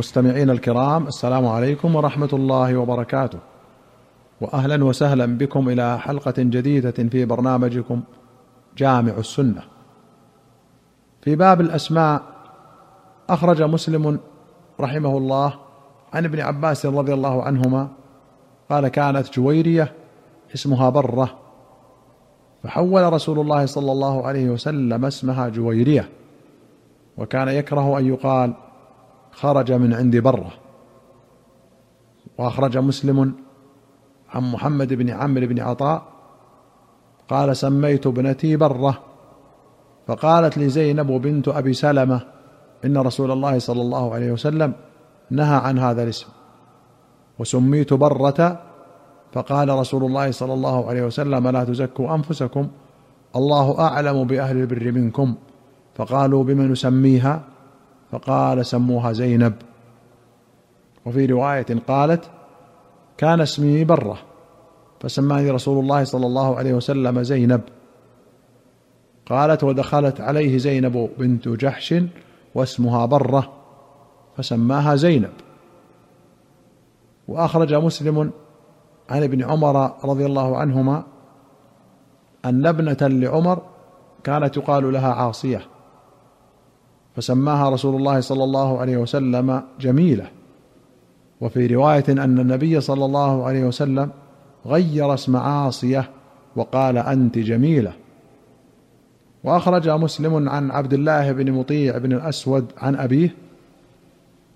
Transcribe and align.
مستمعين 0.00 0.50
الكرام 0.50 1.06
السلام 1.06 1.46
عليكم 1.46 1.96
ورحمة 1.96 2.28
الله 2.32 2.76
وبركاته. 2.76 3.38
واهلا 4.40 4.84
وسهلا 4.84 5.26
بكم 5.26 5.68
إلى 5.68 5.98
حلقة 5.98 6.34
جديدة 6.38 6.90
في 6.90 7.24
برنامجكم 7.24 8.02
جامع 8.78 9.12
السنة. 9.12 9.62
في 11.22 11.36
باب 11.36 11.60
الأسماء 11.60 12.22
أخرج 13.30 13.62
مسلم 13.62 14.20
رحمه 14.80 15.18
الله 15.18 15.54
عن 16.12 16.24
ابن 16.24 16.40
عباس 16.40 16.86
رضي 16.86 17.14
الله 17.14 17.42
عنهما 17.42 17.88
قال 18.70 18.88
كانت 18.88 19.32
جويرية 19.32 19.92
اسمها 20.54 20.90
برة 20.90 21.38
فحول 22.62 23.12
رسول 23.12 23.40
الله 23.40 23.66
صلى 23.66 23.92
الله 23.92 24.26
عليه 24.26 24.50
وسلم 24.50 25.04
اسمها 25.04 25.48
جويرية 25.48 26.08
وكان 27.18 27.48
يكره 27.48 27.98
أن 27.98 28.06
يقال 28.06 28.54
خرج 29.32 29.72
من 29.72 29.94
عند 29.94 30.16
بره. 30.16 30.52
وأخرج 32.38 32.78
مسلم 32.78 33.34
عن 34.30 34.52
محمد 34.52 34.94
بن 34.94 35.10
عمرو 35.10 35.46
بن 35.46 35.60
عطاء. 35.60 36.02
قال 37.28 37.56
سميت 37.56 38.06
ابنتي 38.06 38.56
بره. 38.56 38.98
فقالت 40.06 40.58
لزينب 40.58 41.06
بنت 41.06 41.48
أبي 41.48 41.72
سلمة 41.72 42.20
إن 42.84 42.98
رسول 42.98 43.30
الله 43.30 43.58
صلى 43.58 43.80
الله 43.80 44.14
عليه 44.14 44.32
وسلم 44.32 44.72
نهى 45.30 45.56
عن 45.56 45.78
هذا 45.78 46.02
الاسم. 46.02 46.26
وسميت 47.38 47.92
برة. 47.94 48.60
فقال 49.32 49.68
رسول 49.68 50.04
الله 50.04 50.30
صلى 50.30 50.54
الله 50.54 50.88
عليه 50.88 51.02
وسلم 51.02 51.48
لا 51.48 51.64
تزكوا 51.64 52.14
أنفسكم 52.14 52.68
الله 53.36 53.80
أعلم 53.80 54.24
بأهل 54.24 54.56
البر 54.56 54.92
منكم. 54.92 55.34
فقالوا 55.94 56.44
بما 56.44 56.66
نسميها؟ 56.66 57.42
فقال 58.12 58.66
سموها 58.66 59.12
زينب. 59.12 59.54
وفي 61.06 61.26
رواية 61.26 61.66
قالت 61.88 62.30
كان 63.18 63.40
اسمي 63.40 63.84
برة 63.84 64.18
فسماني 65.00 65.50
رسول 65.50 65.78
الله 65.78 66.04
صلى 66.04 66.26
الله 66.26 66.56
عليه 66.56 66.74
وسلم 66.74 67.22
زينب. 67.22 67.60
قالت 69.26 69.64
ودخلت 69.64 70.20
عليه 70.20 70.58
زينب 70.58 71.10
بنت 71.18 71.48
جحش 71.48 71.94
واسمها 72.54 73.06
برة 73.06 73.52
فسماها 74.36 74.96
زينب. 74.96 75.32
وأخرج 77.28 77.74
مسلم 77.74 78.30
عن 79.10 79.22
ابن 79.22 79.44
عمر 79.44 79.94
رضي 80.04 80.26
الله 80.26 80.56
عنهما 80.56 81.02
أن 82.44 82.66
ابنة 82.66 82.96
لعمر 83.00 83.62
كانت 84.24 84.56
يقال 84.56 84.92
لها 84.92 85.12
عاصية. 85.12 85.62
فسماها 87.16 87.70
رسول 87.70 87.96
الله 87.96 88.20
صلى 88.20 88.44
الله 88.44 88.78
عليه 88.78 88.96
وسلم 88.96 89.62
جميلة. 89.80 90.26
وفي 91.40 91.66
رواية 91.66 92.04
أن 92.08 92.38
النبي 92.38 92.80
صلى 92.80 93.04
الله 93.04 93.44
عليه 93.44 93.64
وسلم 93.64 94.10
غير 94.66 95.14
اسم 95.14 95.36
عاصية 95.36 96.10
وقال 96.56 96.98
أنت 96.98 97.38
جميلة. 97.38 97.92
وأخرج 99.44 99.88
مسلم 99.88 100.48
عن 100.48 100.70
عبد 100.70 100.92
الله 100.92 101.32
بن 101.32 101.52
مطيع 101.52 101.98
بن 101.98 102.12
الأسود 102.12 102.66
عن 102.78 102.96
أبيه 102.96 103.34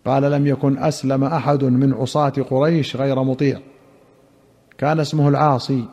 قال 0.07 0.23
لم 0.23 0.47
يكن 0.47 0.79
أسلم 0.79 1.25
أحد 1.25 1.65
من 1.65 1.95
عصاة 1.95 2.33
قريش 2.51 2.97
غير 2.97 3.23
مطيع. 3.23 3.61
كان 4.79 5.01
اسمه 5.01 5.29
العاصي 5.29 5.85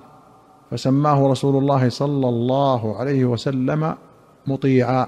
فسماه 0.71 1.27
رسول 1.27 1.57
الله 1.57 1.89
صلى 1.89 2.29
الله 2.29 2.97
عليه 2.97 3.25
وسلم 3.25 3.95
مطيعا. 4.47 5.07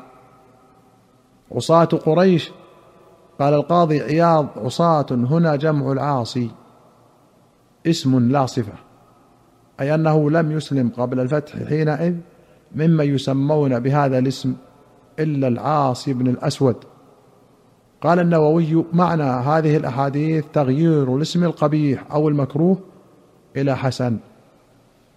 عصاة 1.56 1.86
قريش. 1.86 2.52
قال 3.40 3.54
القاضي 3.54 4.02
عياض 4.02 4.48
عصاة 4.56 5.06
هنا 5.12 5.56
جمع 5.56 5.92
العاصي. 5.92 6.50
اسم 7.88 8.32
لا 8.32 8.45
صفة 8.45 8.73
أي 9.80 9.95
أنه 9.95 10.32
لم 10.32 10.52
يسلم 10.52 10.92
قبل 10.98 11.20
الفتح 11.20 11.64
حينئذ 11.64 12.16
ممن 12.76 13.16
يسمون 13.16 13.80
بهذا 13.80 14.17
الاسم 14.17 14.54
إلا 15.20 15.48
العاصي 15.48 16.14
بن 16.14 16.27
الأسود. 16.27 16.76
قال 18.02 18.20
النووي 18.20 18.86
معنى 18.94 19.23
هذه 19.23 19.77
الأحاديث 19.77 20.45
تغيير 20.54 21.16
الاسم 21.16 21.44
القبيح 21.44 22.11
أو 22.11 22.30
المكروه 22.30 22.77
إلى 23.58 23.77
حسن. 23.77 24.17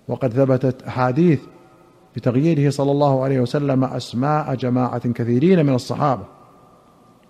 وقد 0.08 0.32
ثبتت 0.32 0.82
أحاديث 0.82 1.40
بتغييره 2.16 2.70
صلى 2.70 2.90
الله 2.90 3.24
عليه 3.24 3.40
وسلم 3.40 3.84
أسماء 3.84 4.54
جماعة 4.54 5.12
كثيرين 5.12 5.66
من 5.66 5.74
الصحابة. 5.74 6.35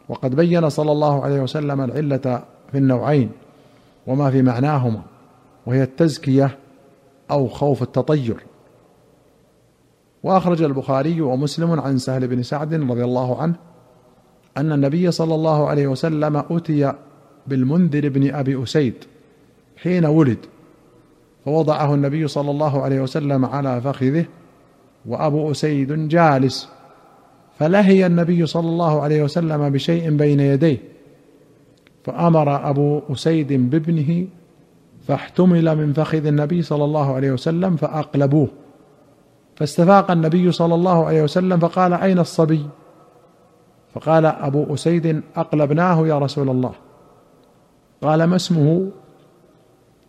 وقد 0.09 0.37
بين 0.37 0.69
صلى 0.69 0.93
الله 0.93 1.25
عليه 1.25 1.41
وسلم 1.41 1.81
العلة 1.81 2.45
في 2.73 2.79
النوعين 2.79 3.31
وما 4.07 4.31
في 4.31 4.43
معناهما 4.43 5.03
وهي 5.67 5.83
التزكية 5.83 6.59
أو 7.31 7.49
خوف 7.49 7.83
التطير. 7.83 8.37
وأخرج 10.23 10.63
البخاري 10.63 11.21
ومسلم 11.21 11.81
عن 11.81 11.99
سهل 11.99 12.29
بن 12.29 12.43
سعد 12.43 12.75
رضي 12.75 13.05
الله 13.05 13.43
عنه 13.43 13.55
أن 14.57 14.73
النبي 14.73 15.11
صلى 15.11 15.35
الله 15.35 15.69
عليه 15.69 15.87
وسلم 15.87 16.45
أتي 16.51 16.93
بالمنذر 17.47 18.09
بن 18.09 18.35
أبي 18.35 18.63
أسيد 18.63 18.95
حين 19.77 20.07
ولد 20.07 20.39
فوضعه 21.45 21.95
النبي 21.95 22.29
صلى 22.29 22.51
الله 22.51 22.83
عليه 22.83 23.01
وسلم 23.01 23.45
على 23.45 23.81
فخذه 23.81 24.25
وأبو 25.07 25.51
أسيد 25.51 26.09
جالس. 26.09 26.69
فلهي 27.59 28.07
النبي 28.07 28.47
صلى 28.47 28.69
الله 28.69 29.01
عليه 29.01 29.23
وسلم 29.23 29.69
بشيء 29.71 30.17
بين 30.17 30.41
يديه 30.41 30.79
فأمر 32.05 32.71
أبو 32.71 33.01
أسيد 33.13 33.53
بابنه 33.53 34.27
فاحتمل 35.09 35.77
من 35.77 35.93
فخذ 35.93 36.27
النبي 36.27 36.63
صلى 36.63 36.85
الله 36.85 37.15
عليه 37.15 37.31
وسلم 37.31 37.77
فأقلبوه. 37.77 38.49
فاستفاق 39.57 40.11
النبي 40.11 40.53
صلى 40.53 40.75
الله 40.75 41.07
عليه 41.07 41.23
وسلم 41.23 41.59
فقال 41.59 41.93
أين 41.93 42.19
الصبي؟ 42.19 42.67
فقال 43.95 44.27
أبو 44.27 44.75
أسيد 44.75 45.23
أقلبناه 45.37 46.07
يا 46.07 46.19
رسول 46.19 46.51
الله. 46.51 46.73
قال 48.03 48.25
ما 48.25 48.37
اسمه؟ 48.37 48.91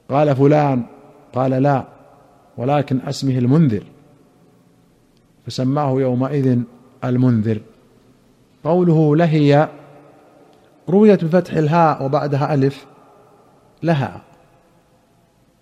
قال 0.10 0.36
فلان. 0.36 0.84
قال 1.34 1.52
لا 1.52 1.84
ولكن 2.58 3.00
اسمه 3.08 3.38
المنذر. 3.38 3.84
فسماه 5.46 5.92
يومئذ 5.92 6.60
المنذر. 7.04 7.62
قوله 8.64 9.16
لهي 9.16 9.70
رويت 10.90 11.24
بفتح 11.24 11.54
الهاء 11.54 12.06
وبعدها 12.06 12.54
ألف 12.54 12.86
لها 13.84 14.22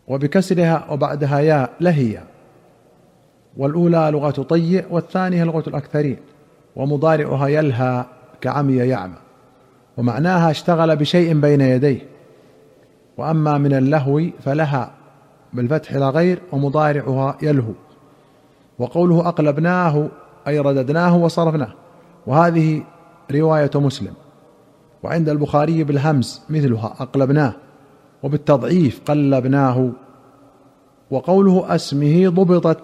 وبكسرها 0.08 0.92
وبعدها 0.92 1.40
ياء 1.40 1.74
لهي. 1.82 2.20
والأولى 3.58 4.10
لغة 4.12 4.32
طيء 4.32 4.86
والثانية 4.90 5.44
لغة 5.44 5.64
الأكثرين 5.68 6.18
ومضارعها 6.76 7.48
يلهى 7.48 8.06
كعمي 8.42 8.76
يعمى. 8.76 9.18
ومعناها 9.98 10.52
اشتغل 10.52 10.96
بشيء 10.96 11.40
بين 11.40 11.62
يديه. 11.62 12.08
وأما 13.18 13.58
من 13.58 13.74
اللهو 13.74 14.22
فلها 14.40 14.92
بالفتح 15.54 15.94
لا 15.94 16.10
غير 16.10 16.42
ومضارعها 16.52 17.38
يلهو. 17.42 17.74
وقوله 18.80 19.28
أقلبناه 19.28 20.08
أي 20.48 20.60
رددناه 20.60 21.18
وصرفناه. 21.18 21.74
وهذه 22.28 22.84
رواية 23.32 23.72
مسلم. 23.76 24.14
وعند 25.04 25.30
البخاري 25.30 25.84
بالهمس 25.84 26.46
مثلها 26.50 26.96
أقلبناه. 27.00 27.54
وبالتضعيف 28.24 29.02
قلبناه. 29.06 29.90
وقوله 31.12 31.76
أسمه 31.76 32.30
ضبطت 32.30 32.80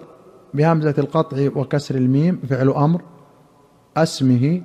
بهمزة 0.54 0.94
القطع 0.98 1.48
وكسر 1.56 1.94
الميم 1.94 2.40
فعل 2.48 2.68
أمر. 2.68 3.02
أسمه 3.96 4.62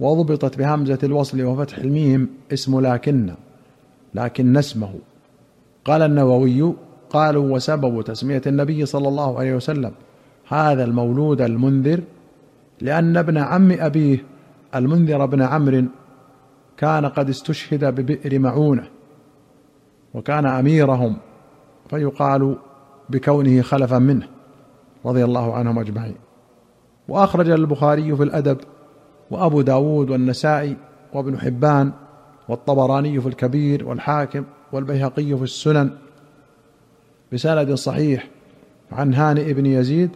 وضبطت 0.00 0.58
بهمزة 0.58 0.98
الوصل 1.02 1.42
وفتح 1.42 1.78
الميم 1.78 2.28
اسم 2.52 2.80
لكن. 2.80 3.34
لكن 4.14 4.56
اسمه. 4.56 4.94
قال 5.84 6.02
النووي 6.02 6.74
قالوا 7.10 7.54
وسبب 7.54 8.02
تسمية 8.02 8.42
النبي 8.46 8.86
صلى 8.86 9.08
الله 9.08 9.38
عليه 9.38 9.54
وسلم 9.54 9.92
هذا 10.48 10.84
المولود 10.84 11.40
المنذر 11.40 12.00
لأن 12.82 13.16
ابن 13.16 13.38
عم 13.38 13.72
أبيه 13.72 14.24
المنذر 14.74 15.26
بن 15.26 15.42
عمرو 15.42 15.84
كان 16.76 17.06
قد 17.06 17.28
استشهد 17.28 17.84
ببئر 17.84 18.38
معونة 18.38 18.84
وكان 20.14 20.46
أميرهم 20.46 21.16
فيقال 21.90 22.56
بكونه 23.08 23.62
خلفا 23.62 23.98
منه 23.98 24.28
رضي 25.04 25.24
الله 25.24 25.54
عنهم 25.54 25.78
أجمعين. 25.78 26.14
وأخرج 27.08 27.50
البخاري 27.50 28.16
في 28.16 28.22
الأدب 28.22 28.58
وأبو 29.30 29.60
داود 29.60 30.10
والنسائي 30.10 30.76
وابن 31.12 31.38
حبان 31.38 31.92
والطبراني 32.48 33.20
في 33.20 33.28
الكبير 33.28 33.88
والحاكم 33.88 34.44
والبيهقي 34.72 35.36
في 35.36 35.42
السنن 35.42 35.90
بسند 37.32 37.74
صحيح 37.74 38.28
عن 38.92 39.14
هانئ 39.14 39.52
بن 39.52 39.66
يزيد 39.66 40.10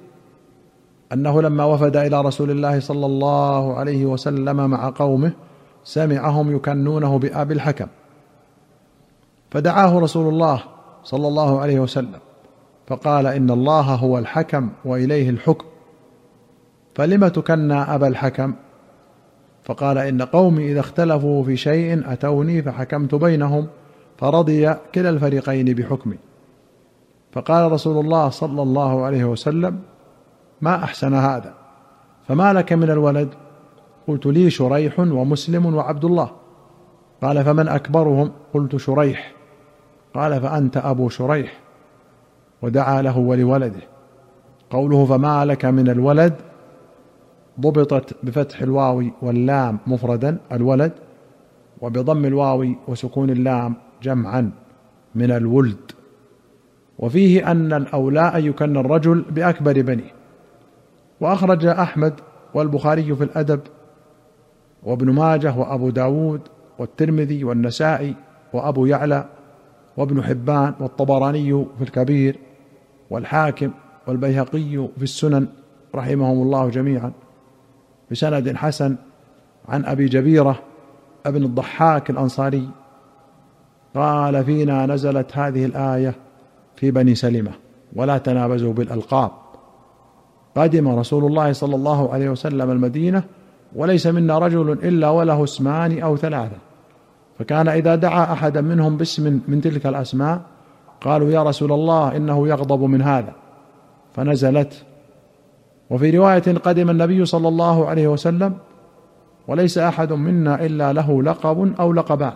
أنه 1.12 1.42
لما 1.42 1.64
وفد 1.64 1.96
إلى 1.96 2.20
رسول 2.20 2.50
الله 2.50 2.80
صلى 2.80 3.06
الله 3.06 3.74
عليه 3.74 4.06
وسلم 4.06 4.70
مع 4.70 4.90
قومه 4.90 5.32
سمعهم 5.84 6.56
يكنونه 6.56 7.18
بأبي 7.18 7.54
الحكم. 7.54 7.86
فدعاه 9.50 9.98
رسول 9.98 10.28
الله 10.28 10.62
صلى 11.04 11.28
الله 11.28 11.60
عليه 11.60 11.80
وسلم 11.80 12.18
فقال 12.86 13.26
إن 13.26 13.50
الله 13.50 13.94
هو 13.94 14.18
الحكم 14.18 14.68
وإليه 14.84 15.30
الحكم. 15.30 15.66
فلم 16.94 17.28
تكنى 17.28 17.74
أبا 17.74 18.08
الحكم؟ 18.08 18.54
فقال 19.64 19.98
إن 19.98 20.22
قومي 20.22 20.72
إذا 20.72 20.80
اختلفوا 20.80 21.44
في 21.44 21.56
شيء 21.56 22.12
أتوني 22.12 22.62
فحكمت 22.62 23.14
بينهم 23.14 23.66
فرضي 24.18 24.74
كلا 24.94 25.10
الفريقين 25.10 25.74
بحكمي. 25.74 26.18
فقال 27.32 27.72
رسول 27.72 28.04
الله 28.04 28.28
صلى 28.28 28.62
الله 28.62 29.04
عليه 29.04 29.24
وسلم 29.24 29.78
ما 30.60 30.84
أحسن 30.84 31.14
هذا. 31.14 31.54
فما 32.28 32.52
لك 32.52 32.72
من 32.72 32.90
الولد؟ 32.90 33.28
قلت 34.08 34.26
لي 34.26 34.50
شريح 34.50 35.00
ومسلم 35.00 35.74
وعبد 35.74 36.04
الله. 36.04 36.30
قال 37.22 37.44
فمن 37.44 37.68
أكبرهم؟ 37.68 38.32
قلت 38.54 38.76
شريح. 38.76 39.32
قال 40.14 40.40
فأنت 40.40 40.76
أبو 40.76 41.08
شريح. 41.08 41.60
ودعا 42.62 43.02
له 43.02 43.18
ولولده. 43.18 43.80
قوله 44.70 45.04
فما 45.04 45.44
لك 45.44 45.64
من 45.64 45.88
الولد؟ 45.88 46.34
ضبطت 47.60 48.16
بفتح 48.22 48.60
الواو 48.60 49.04
واللام 49.22 49.78
مفردا 49.86 50.38
الولد 50.52 50.92
وبضم 51.80 52.24
الواو 52.24 52.66
وسكون 52.88 53.30
اللام 53.30 53.74
جمعا 54.02 54.50
من 55.14 55.30
الولد. 55.30 55.92
وفيه 56.98 57.50
أن 57.50 57.72
الأولاء 57.72 58.38
يكن 58.38 58.76
الرجل 58.76 59.24
بأكبر 59.30 59.82
بنيه. 59.82 60.15
وأخرج 61.20 61.66
أحمد 61.66 62.14
والبخاري 62.54 63.14
في 63.14 63.24
الأدب 63.24 63.60
وابن 64.82 65.10
ماجه 65.10 65.56
وأبو 65.56 65.90
داود 65.90 66.40
والترمذي 66.78 67.44
والنسائي 67.44 68.14
وأبو 68.52 68.86
يعلى 68.86 69.28
وابن 69.96 70.22
حبان 70.22 70.74
والطبراني 70.80 71.64
في 71.78 71.84
الكبير 71.84 72.38
والحاكم 73.10 73.70
والبيهقي 74.06 74.88
في 74.96 75.02
السنن 75.02 75.48
رحمهم 75.94 76.42
الله 76.42 76.68
جميعا 76.68 77.12
بسند 78.10 78.56
حسن 78.56 78.96
عن 79.68 79.84
أبي 79.84 80.06
جبيرة 80.06 80.58
ابن 81.26 81.44
الضحاك 81.44 82.10
الأنصاري 82.10 82.68
قال 83.94 84.44
فينا 84.44 84.86
نزلت 84.86 85.36
هذه 85.36 85.64
الآية 85.64 86.14
في 86.76 86.90
بني 86.90 87.14
سلمة 87.14 87.50
ولا 87.96 88.18
تنابزوا 88.18 88.72
بالألقاب 88.72 89.30
قدم 90.56 90.88
رسول 90.88 91.24
الله 91.24 91.52
صلى 91.52 91.74
الله 91.74 92.12
عليه 92.12 92.30
وسلم 92.30 92.70
المدينة 92.70 93.22
وليس 93.74 94.06
منا 94.06 94.38
رجل 94.38 94.72
إلا 94.72 95.10
وله 95.10 95.44
اسمان 95.44 95.98
أو 96.02 96.16
ثلاثة. 96.16 96.56
فكان 97.38 97.68
إذا 97.68 97.94
دعا 97.94 98.32
أحدا 98.32 98.60
منهم 98.60 98.96
باسم 98.96 99.40
من 99.48 99.60
تلك 99.60 99.86
الأسماء 99.86 100.40
قالوا 101.00 101.30
يا 101.30 101.42
رسول 101.42 101.72
الله 101.72 102.16
إنه 102.16 102.48
يغضب 102.48 102.82
من 102.82 103.02
هذا. 103.02 103.32
فنزلت. 104.14 104.84
وفي 105.90 106.18
رواية 106.18 106.58
قدم 106.64 106.90
النبي 106.90 107.24
صلى 107.24 107.48
الله 107.48 107.86
عليه 107.86 108.08
وسلم 108.08 108.54
وليس 109.48 109.78
أحد 109.78 110.12
منا 110.12 110.66
إلا 110.66 110.92
له 110.92 111.22
لقب 111.22 111.72
أو 111.80 111.92
لقبان. 111.92 112.32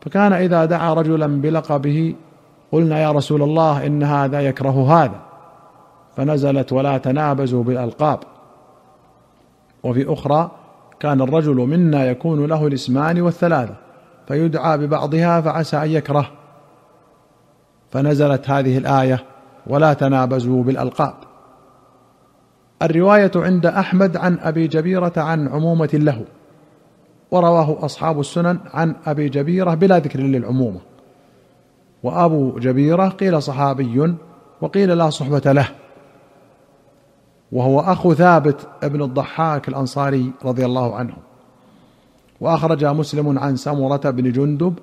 فكان 0.00 0.32
إذا 0.32 0.64
دعا 0.64 0.94
رجلا 0.94 1.26
بلقبه 1.26 2.14
قلنا 2.72 2.98
يا 2.98 3.12
رسول 3.12 3.42
الله 3.42 3.86
إن 3.86 4.02
هذا 4.02 4.40
يكره 4.40 5.04
هذا. 5.04 5.27
فنزلت 6.18 6.72
ولا 6.72 6.98
تنابزوا 6.98 7.62
بالألقاب. 7.62 8.18
وفي 9.82 10.12
أخرى 10.12 10.50
كان 11.00 11.20
الرجل 11.20 11.54
منا 11.54 12.06
يكون 12.06 12.46
له 12.46 12.66
الاسمان 12.66 13.20
والثلاثة 13.20 13.74
فيدعى 14.28 14.78
ببعضها 14.78 15.40
فعسى 15.40 15.76
أن 15.76 15.90
يكره. 15.90 16.30
فنزلت 17.90 18.50
هذه 18.50 18.78
الآية 18.78 19.24
ولا 19.66 19.92
تنابزوا 19.92 20.62
بالألقاب. 20.62 21.14
الرواية 22.82 23.30
عند 23.36 23.66
أحمد 23.66 24.16
عن 24.16 24.38
أبي 24.38 24.66
جبيرة 24.66 25.12
عن 25.16 25.48
عمومة 25.48 25.90
له 25.92 26.24
ورواه 27.30 27.84
أصحاب 27.84 28.20
السنن 28.20 28.58
عن 28.74 28.94
أبي 29.06 29.28
جبيرة 29.28 29.74
بلا 29.74 29.98
ذكر 29.98 30.20
للعمومة. 30.20 30.80
وأبو 32.02 32.58
جبيرة 32.58 33.08
قيل 33.08 33.42
صحابي 33.42 34.14
وقيل 34.60 34.98
لا 34.98 35.10
صحبة 35.10 35.52
له. 35.52 35.68
وهو 37.52 37.80
أخو 37.80 38.14
ثابت 38.14 38.66
ابن 38.82 39.02
الضحاك 39.02 39.68
الأنصاري 39.68 40.32
رضي 40.44 40.64
الله 40.66 40.96
عنه. 40.96 41.14
وأخرج 42.40 42.84
مسلم 42.84 43.38
عن 43.38 43.56
سمرة 43.56 44.10
بن 44.10 44.32
جندب 44.32 44.74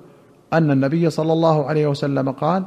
أن 0.52 0.70
النبي 0.70 1.10
صلى 1.10 1.32
الله 1.32 1.66
عليه 1.66 1.86
وسلم 1.86 2.30
قال 2.30 2.64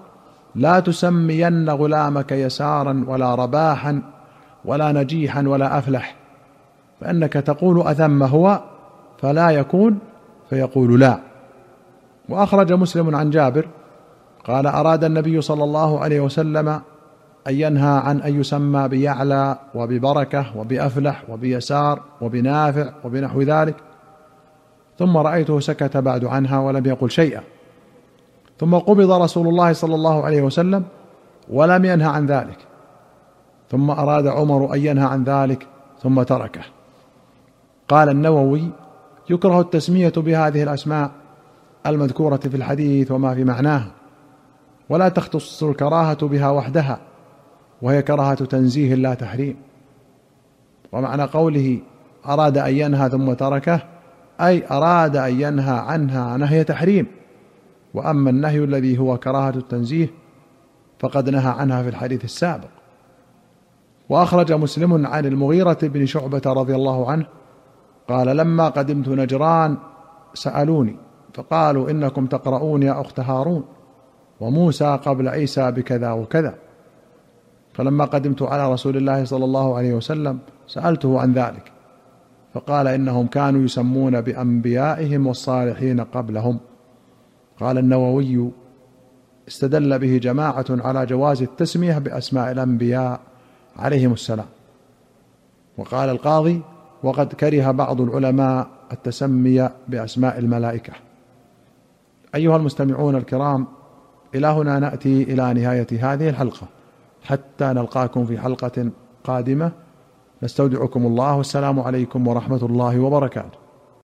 لا 0.56 0.80
تسمين 0.80 1.70
غلامك 1.70 2.32
يسارا 2.32 3.06
ولا 3.08 3.36
رباحا 3.36 4.02
ولا 4.66 4.92
نجيحا 4.92 5.48
ولا 5.48 5.78
أفلح 5.78 6.16
فإنك 7.02 7.34
تقول 7.34 7.82
أثم 7.82 8.24
هو 8.24 8.62
فلا 9.22 9.50
يكون 9.50 10.00
فيقول 10.50 11.00
لا. 11.00 11.20
وأخرج 12.30 12.74
مسلم 12.74 13.16
عن 13.16 13.30
جابر 13.30 13.68
قال 14.46 14.68
أراد 14.68 15.04
النبي 15.04 15.42
صلى 15.42 15.64
الله 15.64 16.00
عليه 16.00 16.20
وسلم 16.20 16.82
ان 17.48 17.56
ينهى 17.56 18.00
عن 18.00 18.22
أن 18.22 18.40
يسمى 18.40 18.88
بيعلى 18.88 19.58
وببركة 19.76 20.58
وبأفلح 20.58 21.30
وبيسار 21.30 22.02
وبنافع 22.22 22.90
وبنحو 23.04 23.42
ذلك. 23.42 23.76
ثم 25.00 25.18
رأيته 25.18 25.60
سكت 25.60 25.98
بعد 25.98 26.26
عنها 26.26 26.60
ولم 26.60 26.86
يقل 26.86 27.12
شيئا. 27.12 27.42
ثم 28.60 28.76
قبض 28.76 29.12
رسول 29.12 29.48
الله 29.48 29.74
صلى 29.74 29.96
الله 29.96 30.26
عليه 30.26 30.42
وسلم 30.42 30.84
ولم 31.50 31.86
ينهى 31.86 32.08
عن 32.08 32.26
ذلك. 32.26 32.58
ثم 33.72 33.90
أراد 33.92 34.28
عمر 34.28 34.74
أن 34.74 34.80
ينهى 34.80 35.06
عن 35.06 35.24
ذلك 35.24 35.68
ثم 36.04 36.24
تركه. 36.24 36.62
قال 37.88 38.10
النووي 38.10 38.70
يكره 39.30 39.62
التسمية 39.62 40.14
بهذه 40.18 40.64
الأسماء 40.64 41.12
المذكورة 41.88 42.38
في 42.38 42.58
الحديث 42.58 43.12
وما 43.12 43.36
في 43.36 43.44
معناها 43.44 43.92
ولا 44.90 45.10
تختص 45.10 45.64
الكراهة 45.64 46.28
بها 46.28 46.50
وحدها. 46.50 47.09
وهي 47.82 48.02
كراهة 48.02 48.46
تنزيه 48.46 48.96
لا 48.96 49.14
تحريم. 49.14 49.56
ومعنى 50.92 51.24
قوله 51.24 51.80
أراد 52.26 52.58
أن 52.58 52.76
ينهى 52.76 53.10
ثم 53.10 53.34
تركه 53.34 53.82
أي 54.42 54.68
أراد 54.72 55.16
أن 55.16 55.42
ينهى 55.42 55.80
عنها 55.80 56.38
نهي 56.38 56.64
تحريم. 56.64 57.08
وأما 57.94 58.30
النهي 58.30 58.64
الذي 58.64 58.98
هو 58.98 59.18
كراهة 59.18 59.50
التنزيه 59.56 60.10
فقد 61.00 61.30
نهى 61.30 61.52
عنها 61.52 61.84
في 61.84 61.90
الحديث 61.90 62.24
السابق. 62.24 62.70
وأخرج 64.10 64.54
مسلم 64.54 65.06
عن 65.06 65.26
المغيرة 65.26 65.78
بن 65.84 66.06
شعبة 66.06 66.42
رضي 66.46 66.76
الله 66.76 67.12
عنه 67.12 67.26
قال 68.08 68.38
لما 68.38 68.70
قدمت 68.70 69.10
نجران 69.10 69.78
سألوني 70.34 70.96
فقالوا 71.34 71.92
إنكم 71.92 72.26
تقرؤون 72.26 72.84
يا 72.84 73.02
أخت 73.02 73.20
هارون 73.20 73.64
وموسى 74.40 75.00
قبل 75.06 75.28
عيسى 75.28 75.72
بكذا 75.72 76.12
وكذا. 76.12 76.56
فلما 77.80 78.06
قدمت 78.06 78.42
على 78.42 78.74
رسول 78.74 78.98
الله 78.98 79.26
صلى 79.26 79.46
الله 79.46 79.78
عليه 79.78 79.94
وسلم 79.94 80.40
سألته 80.68 81.20
عن 81.20 81.34
ذلك 81.34 81.72
فقال 82.54 82.88
إنهم 82.88 83.28
كانوا 83.28 83.62
يسمون 83.62 84.22
بأنبيائهم 84.22 85.28
والصالحين 85.28 86.00
قبلهم. 86.02 86.60
قال 87.60 87.78
النووي 87.78 88.52
استدل 89.48 90.00
به 90.00 90.18
جماعة 90.18 90.66
على 90.70 91.06
جواز 91.06 91.42
التسمية 91.42 91.98
بأسماء 91.98 92.52
الأنبياء 92.52 93.20
عليهم 93.78 94.14
السلام. 94.14 94.48
وقال 95.78 96.10
القاضي 96.10 96.62
وقد 97.04 97.34
كره 97.34 97.72
بعض 97.72 98.02
العلماء 98.02 98.68
التسمي 98.92 99.70
بأسماء 99.88 100.40
الملائكة. 100.40 100.94
أيها 102.36 102.56
المستمعون 102.56 103.16
الكرام 103.16 103.68
إلى 104.36 104.48
هنا 104.48 104.80
نأتي 104.80 105.24
إلى 105.24 105.54
نهاية 105.54 106.14
هذه 106.14 106.30
الحلقة. 106.30 106.79
حتى 107.24 107.66
نلقاكم 107.66 108.26
في 108.26 108.38
حلقة 108.38 108.90
قادمة. 109.24 109.72
نستودعكم 110.44 111.06
الله 111.06 111.36
والسلام 111.36 111.80
عليكم 111.80 112.28
ورحمة 112.28 112.66
الله 112.66 113.00
وبركاته. 113.00 113.69